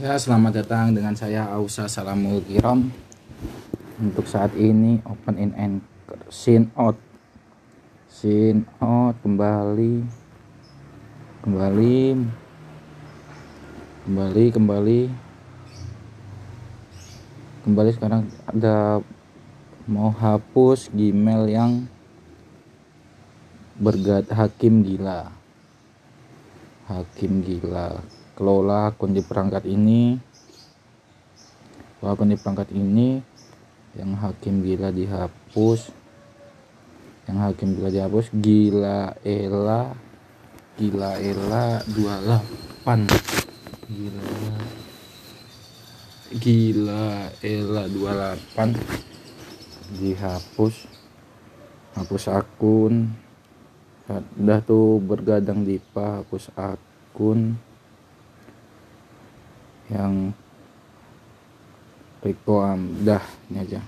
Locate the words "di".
29.14-29.22, 32.34-32.36